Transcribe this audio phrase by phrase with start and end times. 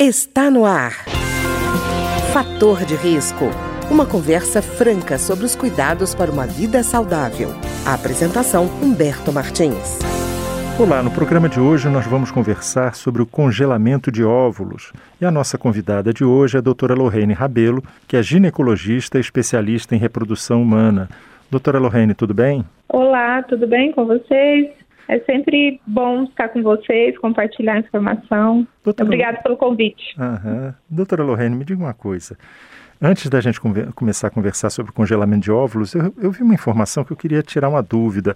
[0.00, 0.92] Está no ar.
[2.32, 3.46] Fator de risco.
[3.90, 7.48] Uma conversa franca sobre os cuidados para uma vida saudável.
[7.84, 9.98] A apresentação Humberto Martins.
[10.78, 14.92] Olá, no programa de hoje nós vamos conversar sobre o congelamento de óvulos.
[15.20, 19.20] E a nossa convidada de hoje é a doutora Lorraine Rabelo, que é ginecologista e
[19.20, 21.08] especialista em reprodução humana.
[21.50, 22.64] Doutora Lorraine, tudo bem?
[22.88, 24.68] Olá, tudo bem com vocês?
[25.08, 28.66] É sempre bom estar com vocês, compartilhar informação.
[28.84, 29.06] Doutora...
[29.06, 30.14] Obrigada pelo convite.
[30.18, 30.74] Uhum.
[30.88, 32.36] Doutora Lorraine, me diga uma coisa.
[33.00, 33.60] Antes da gente
[33.94, 37.42] começar a conversar sobre congelamento de óvulos, eu, eu, vi uma informação que eu queria
[37.42, 38.34] tirar uma dúvida.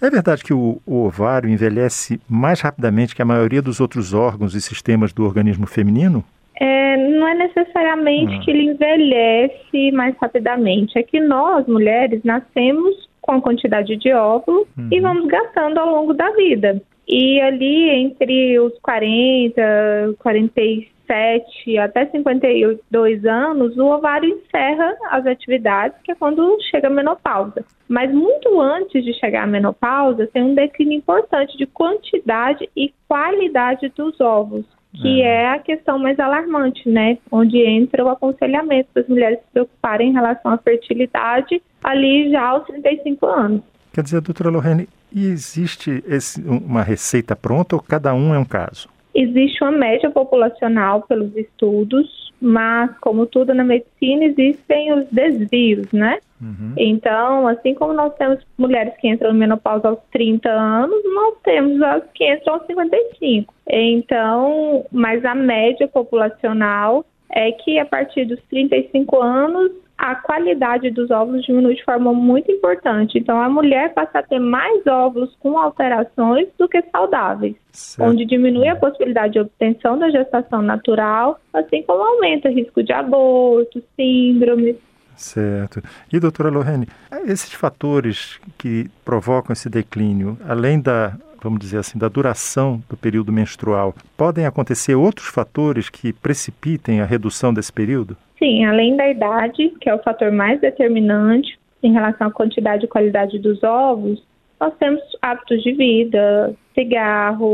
[0.00, 4.54] É verdade que o, o, ovário envelhece mais rapidamente que a maioria dos outros órgãos
[4.54, 6.24] e sistemas do organismo feminino?
[6.60, 8.40] É, não é necessariamente ah.
[8.40, 10.96] que ele envelhece mais rapidamente.
[10.96, 14.88] É que nós, mulheres, nascemos com a quantidade de óvulos uhum.
[14.92, 16.80] e vamos gastando ao longo da vida.
[17.08, 26.12] E ali entre os 40, 47 até 52 anos, o ovário encerra as atividades, que
[26.12, 27.64] é quando chega a menopausa.
[27.88, 33.90] Mas muito antes de chegar à menopausa, tem um declínio importante de quantidade e qualidade
[33.96, 34.66] dos ovos
[35.00, 35.42] que é.
[35.42, 37.18] é a questão mais alarmante, né?
[37.30, 42.64] Onde entra o aconselhamento das mulheres se preocuparem em relação à fertilidade ali já aos
[42.66, 43.62] 35 anos.
[43.92, 48.88] Quer dizer, doutora Lorraine, existe esse, uma receita pronta ou cada um é um caso?
[49.14, 56.18] Existe uma média populacional pelos estudos, mas, como tudo na medicina, existem os desvios, né?
[56.44, 56.74] Uhum.
[56.76, 61.80] Então, assim como nós temos mulheres que entram na menopausa aos 30 anos, nós temos
[61.80, 63.54] as que entram aos 55.
[63.66, 71.10] Então, mas a média populacional é que a partir dos 35 anos a qualidade dos
[71.10, 73.16] óvulos diminui de forma muito importante.
[73.16, 78.10] Então, a mulher passa a ter mais óvulos com alterações do que saudáveis, certo.
[78.10, 82.92] onde diminui a possibilidade de obtenção da gestação natural, assim como aumenta o risco de
[82.92, 84.76] aborto, síndromes.
[85.16, 85.82] Certo.
[86.12, 86.86] E, doutora Lorene,
[87.26, 93.32] esses fatores que provocam esse declínio, além da, vamos dizer assim, da duração do período
[93.32, 98.16] menstrual, podem acontecer outros fatores que precipitem a redução desse período?
[98.38, 102.88] Sim, além da idade, que é o fator mais determinante em relação à quantidade e
[102.88, 104.22] qualidade dos ovos,
[104.60, 107.46] nós temos hábitos de vida, cigarro,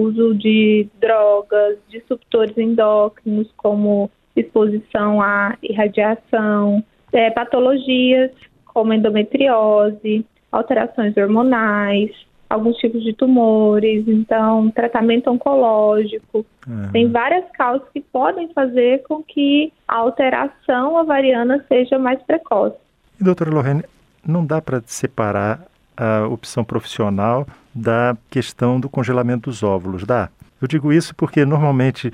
[0.00, 6.82] uso de drogas, disruptores endócrinos, como exposição à irradiação,
[7.16, 8.30] é, patologias
[8.66, 12.10] como endometriose, alterações hormonais,
[12.48, 16.44] alguns tipos de tumores, então tratamento oncológico.
[16.68, 16.90] Uhum.
[16.92, 22.76] Tem várias causas que podem fazer com que a alteração ovariana seja mais precoce.
[23.18, 23.82] E doutora Lorraine,
[24.24, 25.62] não dá para separar
[25.96, 30.28] a opção profissional da questão do congelamento dos óvulos, dá?
[30.60, 32.12] Eu digo isso porque normalmente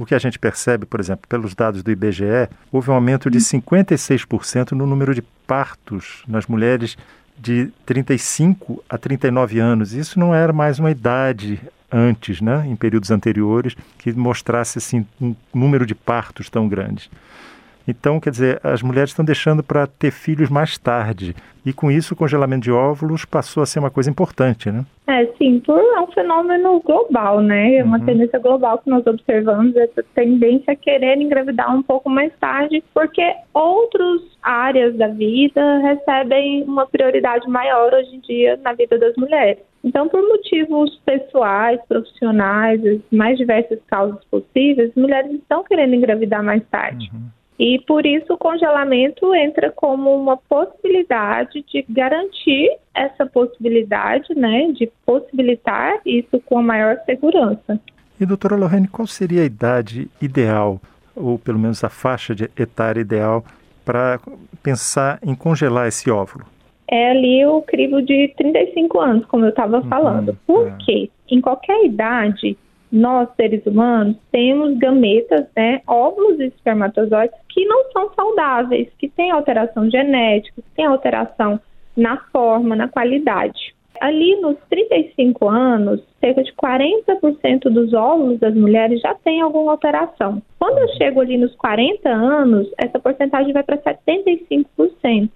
[0.00, 3.38] o que a gente percebe, por exemplo, pelos dados do IBGE, houve um aumento de
[3.38, 6.96] 56% no número de partos nas mulheres
[7.38, 9.92] de 35 a 39 anos.
[9.92, 11.60] Isso não era mais uma idade
[11.92, 17.10] antes, né, em períodos anteriores, que mostrasse assim um número de partos tão grande.
[17.86, 21.34] Então, quer dizer, as mulheres estão deixando para ter filhos mais tarde.
[21.64, 24.84] E com isso, o congelamento de óvulos passou a ser uma coisa importante, né?
[25.06, 27.76] É, sim, por, é um fenômeno global, né?
[27.76, 28.04] É uma uhum.
[28.04, 33.22] tendência global que nós observamos, essa tendência a querer engravidar um pouco mais tarde, porque
[33.52, 39.58] outras áreas da vida recebem uma prioridade maior hoje em dia na vida das mulheres.
[39.82, 46.62] Então, por motivos pessoais, profissionais, as mais diversas causas possíveis, mulheres estão querendo engravidar mais
[46.70, 47.10] tarde.
[47.12, 47.39] Uhum.
[47.60, 54.90] E por isso o congelamento entra como uma possibilidade de garantir essa possibilidade, né, de
[55.04, 57.78] possibilitar isso com a maior segurança.
[58.18, 60.80] E doutora Lorraine, qual seria a idade ideal,
[61.14, 63.44] ou pelo menos a faixa de etária ideal,
[63.84, 64.18] para
[64.62, 66.46] pensar em congelar esse óvulo?
[66.90, 70.38] É ali o crivo de 35 anos, como eu estava uhum, falando.
[70.46, 70.74] Por é.
[70.78, 71.10] quê?
[71.30, 72.56] Em qualquer idade,
[72.92, 79.30] nós, seres humanos, temos gametas, né, óvulos e espermatozoides que não são saudáveis, que têm
[79.30, 81.60] alteração genética, que têm alteração
[81.96, 83.74] na forma, na qualidade.
[84.00, 90.40] Ali nos 35 anos, cerca de 40% dos óvulos das mulheres já tem alguma alteração.
[90.58, 95.30] Quando eu chego ali nos 40 anos, essa porcentagem vai para 75%.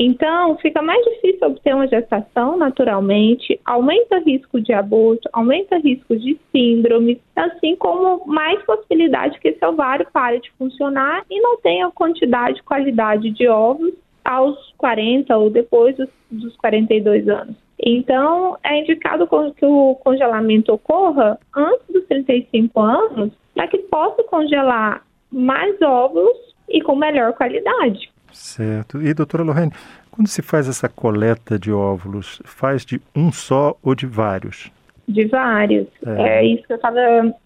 [0.00, 6.16] Então, fica mais difícil obter uma gestação naturalmente, aumenta o risco de aborto, aumenta risco
[6.16, 11.90] de síndrome, assim como mais possibilidade que esse ovário pare de funcionar e não tenha
[11.90, 17.56] quantidade e qualidade de óvulos aos 40 ou depois dos, dos 42 anos.
[17.84, 25.02] Então, é indicado que o congelamento ocorra antes dos 35 anos para que possa congelar
[25.32, 28.08] mais óvulos e com melhor qualidade.
[28.32, 29.00] Certo.
[29.02, 29.72] E doutora Lorraine,
[30.10, 34.70] quando se faz essa coleta de óvulos, faz de um só ou de vários?
[35.06, 35.86] De vários.
[36.04, 36.98] É, é isso que eu tava,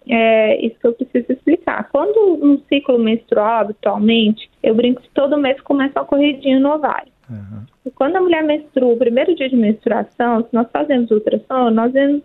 [0.09, 1.89] é isso que eu preciso explicar.
[1.93, 7.12] Quando um ciclo menstrual, habitualmente, eu brinco que todo mês começa uma corridinha no ovário.
[7.33, 7.65] Uhum.
[7.87, 11.93] E quando a mulher menstrua, o primeiro dia de menstruação, se nós fazemos ultrassom, nós
[11.93, 12.23] vemos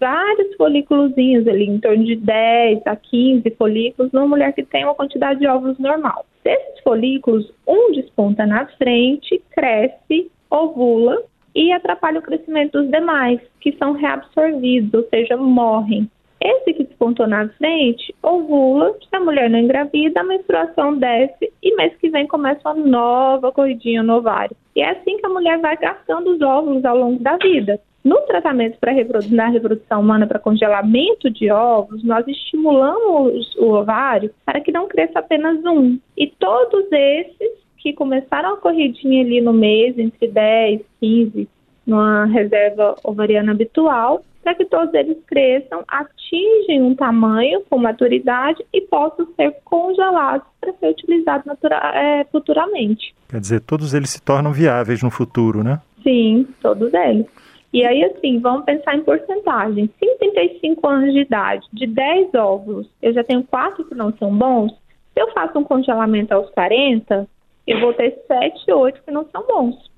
[0.00, 4.94] vários folículos ali, em torno de 10 a 15 folículos, numa mulher que tem uma
[4.94, 6.26] quantidade de óvulos normal.
[6.42, 11.22] Desses folículos, um desponta na frente, cresce, ovula
[11.54, 16.10] e atrapalha o crescimento dos demais, que são reabsorvidos, ou seja, morrem.
[16.48, 21.76] Esse que despontou na frente ovula, se a mulher não engravida, a menstruação desce e
[21.76, 24.56] mês que vem começa uma nova corridinha no ovário.
[24.74, 27.78] E é assim que a mulher vai gastando os óvulos ao longo da vida.
[28.02, 28.94] No tratamento para
[29.30, 35.18] na reprodução humana para congelamento de óvulos, nós estimulamos o ovário para que não cresça
[35.18, 35.98] apenas um.
[36.16, 41.48] E todos esses que começaram a corridinha ali no mês, entre 10, 15,
[41.88, 48.80] numa reserva ovariana habitual, para que todos eles cresçam, atingem um tamanho com maturidade e
[48.82, 51.52] possam ser congelados para ser utilizados
[51.94, 53.14] é, futuramente.
[53.28, 55.80] Quer dizer, todos eles se tornam viáveis no futuro, né?
[56.02, 57.26] Sim, todos eles.
[57.72, 59.90] E aí, assim, vamos pensar em porcentagem.
[59.98, 64.12] Se em 35 anos de idade, de 10 óvulos, eu já tenho 4 que não
[64.16, 64.72] são bons,
[65.18, 67.26] se eu faço um congelamento aos 40,
[67.66, 69.90] eu vou ter 7, 8 que não são bons.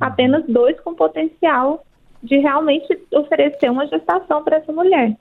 [0.00, 1.84] Apenas dois com potencial
[2.22, 5.16] de realmente oferecer uma gestação para essa mulher.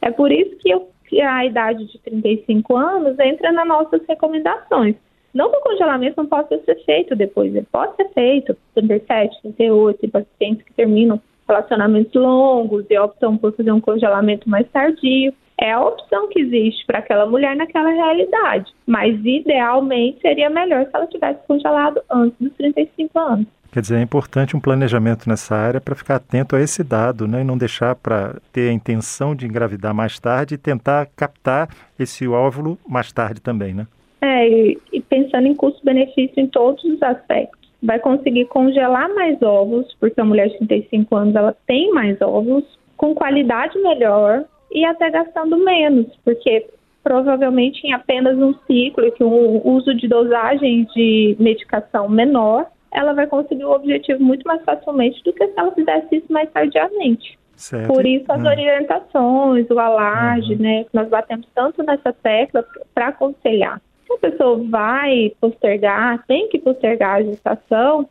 [0.00, 4.96] É por isso que, eu, que a idade de 35 anos entra nas nossas recomendações.
[5.34, 10.00] Não que o congelamento não possa ser feito depois, ele pode ser feito 37, 38,
[10.00, 15.32] tem pacientes que terminam relacionamentos longos e optam por fazer um congelamento mais tardio.
[15.60, 18.72] É a opção que existe para aquela mulher naquela realidade.
[18.86, 23.46] Mas idealmente seria melhor se ela tivesse congelado antes dos 35 anos.
[23.70, 27.42] Quer dizer, é importante um planejamento nessa área para ficar atento a esse dado né,
[27.42, 31.68] e não deixar para ter a intenção de engravidar mais tarde e tentar captar
[31.98, 33.86] esse óvulo mais tarde também, né?
[34.20, 37.68] É, e, e pensando em custo-benefício em todos os aspectos.
[37.82, 42.64] Vai conseguir congelar mais óvulos, porque a mulher de 35 anos ela tem mais óvulos,
[42.96, 46.66] com qualidade melhor e até gastando menos, porque
[47.04, 53.26] provavelmente em apenas um ciclo e o uso de dosagem de medicação menor, ela vai
[53.26, 57.38] conseguir o objetivo muito mais facilmente do que se ela fizesse isso mais tardiamente.
[57.54, 57.88] Certo.
[57.88, 58.46] Por isso as uhum.
[58.46, 60.60] orientações, o alarde, uhum.
[60.60, 60.86] né?
[60.92, 62.64] Nós batemos tanto nessa tecla
[62.94, 63.80] para aconselhar.
[64.06, 68.08] Se a pessoa vai postergar, tem que postergar a gestação,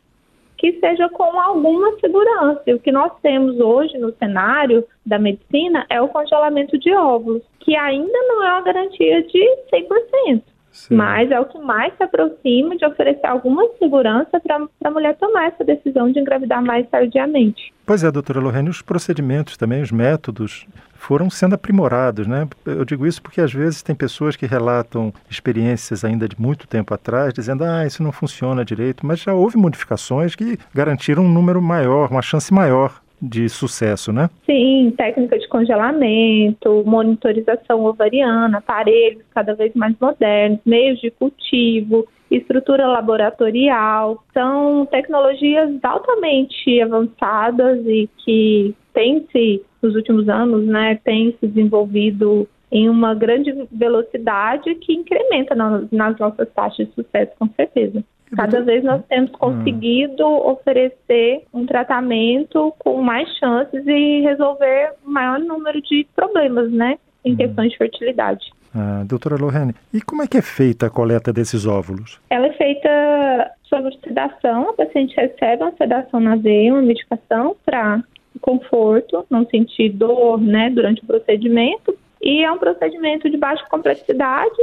[0.58, 2.62] que seja com alguma segurança.
[2.68, 7.44] E o que nós temos hoje no cenário da medicina é o congelamento de óvulos,
[7.60, 10.42] que ainda não é uma garantia de 100%.
[10.78, 10.96] Sim.
[10.96, 15.48] Mas é o que mais se aproxima de oferecer alguma segurança para a mulher tomar
[15.48, 17.74] essa decisão de engravidar mais tardiamente.
[17.84, 22.48] Pois é, doutora Lorraine, os procedimentos também, os métodos foram sendo aprimorados, né?
[22.64, 26.94] Eu digo isso porque às vezes tem pessoas que relatam experiências ainda de muito tempo
[26.94, 31.60] atrás, dizendo, ah, isso não funciona direito, mas já houve modificações que garantiram um número
[31.60, 34.30] maior, uma chance maior de sucesso, né?
[34.46, 42.88] Sim, técnica de congelamento, monitorização ovariana, aparelhos cada vez mais modernos, meios de cultivo, estrutura
[42.88, 44.24] laboratorial.
[44.34, 52.48] São tecnologias altamente avançadas e que têm se, nos últimos anos, né, têm se desenvolvido
[52.72, 58.04] em uma grande velocidade que incrementa nas nossas taxas de sucesso, com certeza.
[58.36, 59.38] Cada vez nós temos hum.
[59.38, 67.34] conseguido oferecer um tratamento com mais chances e resolver maior número de problemas, né, em
[67.34, 67.38] hum.
[67.38, 68.46] questões de fertilidade.
[68.76, 72.20] Ah, doutora Lorraine, e como é que é feita a coleta desses óvulos?
[72.30, 78.04] Ela é feita sob sedação, a paciente recebe uma sedação na veia, uma medicação para
[78.42, 81.98] conforto, não sentir dor, né, durante o procedimento.
[82.22, 84.58] E é um procedimento de baixa complexidade,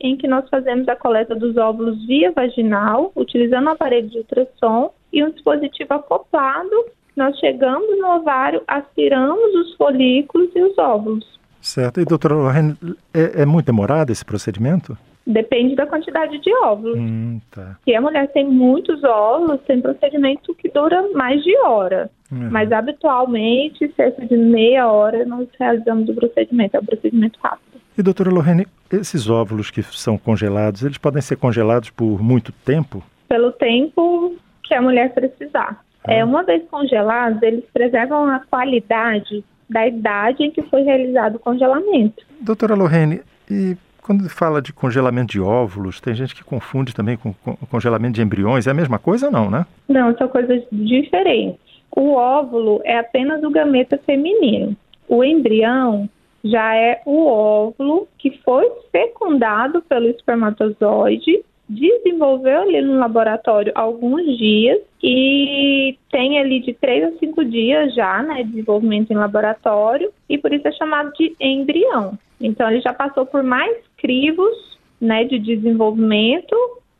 [0.00, 4.92] em que nós fazemos a coleta dos óvulos via vaginal, utilizando um aparelho de ultrassom
[5.12, 6.70] e um dispositivo acoplado.
[7.14, 11.38] Nós chegamos no ovário, aspiramos os folículos e os óvulos.
[11.60, 12.00] Certo.
[12.00, 12.76] E, doutora Lorraine,
[13.12, 14.96] é, é muito demorado esse procedimento?
[15.26, 16.98] Depende da quantidade de óvulos.
[16.98, 17.76] Hum, tá.
[17.84, 22.10] Se a mulher tem muitos óvulos, tem procedimento que dura mais de hora.
[22.32, 22.48] Uhum.
[22.50, 26.76] Mas habitualmente, cerca de meia hora, nós realizamos o procedimento.
[26.76, 27.69] É um procedimento rápido.
[28.00, 33.04] E doutora Lorraine, esses óvulos que são congelados, eles podem ser congelados por muito tempo?
[33.28, 35.84] Pelo tempo que a mulher precisar.
[36.02, 36.14] Ah.
[36.14, 41.38] É, uma vez congelados, eles preservam a qualidade da idade em que foi realizado o
[41.38, 42.24] congelamento.
[42.40, 47.34] Doutora Lorraine, e quando fala de congelamento de óvulos, tem gente que confunde também com,
[47.34, 48.66] com congelamento de embriões.
[48.66, 49.66] É a mesma coisa ou não, né?
[49.86, 51.60] Não, são coisas diferentes.
[51.94, 54.74] O óvulo é apenas o gameta feminino.
[55.06, 56.08] O embrião
[56.44, 64.80] já é o óvulo que foi fecundado pelo espermatozoide, desenvolveu ali no laboratório alguns dias
[65.02, 70.52] e tem ali de 3 a 5 dias já, né, desenvolvimento em laboratório e por
[70.52, 72.18] isso é chamado de embrião.
[72.40, 76.56] Então ele já passou por mais crivos, né, de desenvolvimento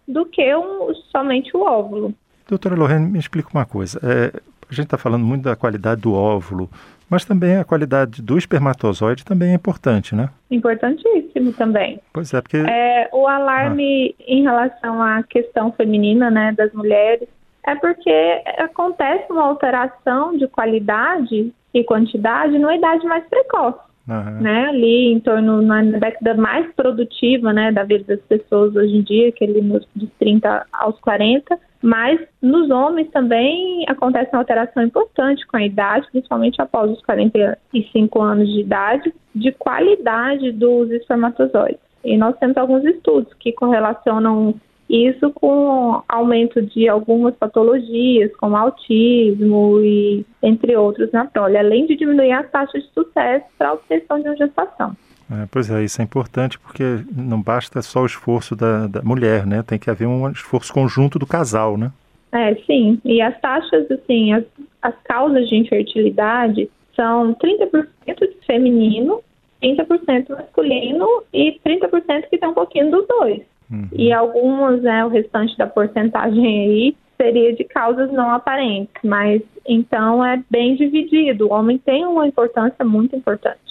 [0.07, 2.15] do que um, somente o óvulo.
[2.49, 3.99] Doutora Lorraine, me explica uma coisa.
[4.03, 6.71] É, a gente está falando muito da qualidade do óvulo,
[7.11, 10.29] mas também a qualidade do espermatozoide também é importante, né?
[10.51, 12.01] Importantíssimo também.
[12.13, 12.59] Pois é, porque...
[12.59, 14.25] É, o alarme ah.
[14.29, 17.29] em relação à questão feminina, né, das mulheres,
[17.67, 23.91] é porque acontece uma alteração de qualidade e quantidade numa idade mais precoce.
[24.09, 24.41] Uhum.
[24.41, 29.03] Né, ali em torno na década mais produtiva né, da vida das pessoas hoje em
[29.03, 34.83] dia, que ele nos de 30 aos 40, mas nos homens também acontece uma alteração
[34.83, 41.81] importante com a idade, principalmente após os 45 anos de idade, de qualidade dos espermatozoides.
[42.05, 44.55] E nós temos alguns estudos que correlacionam
[44.89, 51.97] isso com aumento de algumas patologias, como autismo e entre outros na prole, além de
[51.97, 54.97] diminuir as taxas de sucesso para a obtenção de uma gestação.
[55.31, 56.83] É, pois é, isso é importante porque
[57.15, 59.63] não basta só o esforço da, da, mulher, né?
[59.63, 61.93] Tem que haver um esforço conjunto do casal, né?
[62.33, 63.01] É, sim.
[63.05, 64.45] E as taxas, assim, as,
[64.83, 67.87] as causas de infertilidade são 30%
[68.21, 69.23] de feminino,
[69.63, 73.43] 30% masculino e 30% que tem um pouquinho dos dois.
[73.71, 73.89] Uhum.
[73.93, 80.25] E algumas, né, o restante da porcentagem aí seria de causas não aparentes, mas então
[80.25, 81.47] é bem dividido.
[81.47, 83.70] O homem tem uma importância muito importante.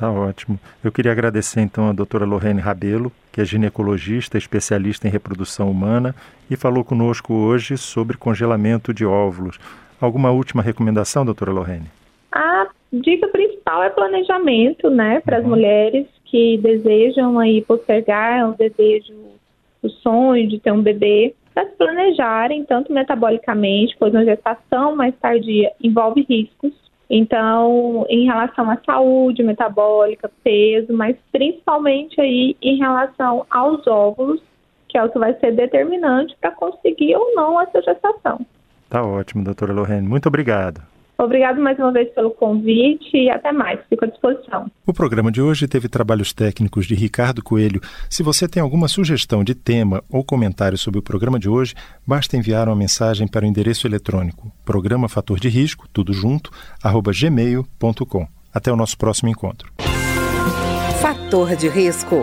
[0.00, 0.58] Tá ótimo.
[0.82, 6.14] Eu queria agradecer então a doutora Lorraine Rabelo, que é ginecologista, especialista em reprodução humana
[6.50, 9.60] e falou conosco hoje sobre congelamento de óvulos.
[10.00, 11.90] Alguma última recomendação, doutora Lorraine?
[12.32, 15.50] A dica principal é planejamento, né, para as uhum.
[15.50, 19.12] mulheres que desejam aí postergar o desejo
[19.82, 25.14] o sonho de ter um bebê, para se planejarem, tanto metabolicamente, pois a gestação mais
[25.16, 26.72] tardia envolve riscos.
[27.12, 34.40] Então, em relação à saúde metabólica, peso, mas principalmente aí em relação aos óvulos,
[34.88, 38.46] que é o que vai ser determinante para conseguir ou não essa gestação.
[38.88, 40.06] Tá ótimo, doutora Lorraine.
[40.06, 40.80] Muito obrigado.
[41.22, 43.78] Obrigado mais uma vez pelo convite e até mais.
[43.88, 44.70] Fico à disposição.
[44.86, 47.80] O programa de hoje teve trabalhos técnicos de Ricardo Coelho.
[48.08, 51.74] Se você tem alguma sugestão de tema ou comentário sobre o programa de hoje,
[52.06, 56.50] basta enviar uma mensagem para o endereço eletrônico programa fator de risco, tudo junto,
[56.82, 58.26] arroba gmail.com.
[58.54, 59.72] Até o nosso próximo encontro.
[61.00, 62.22] Fator de risco.